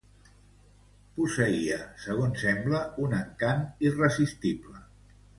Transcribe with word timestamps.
Posseïa, 1.17 1.75
segons 2.05 2.41
sembla, 2.45 2.79
un 3.03 3.13
encant 3.19 3.61
irresistible. 3.89 4.81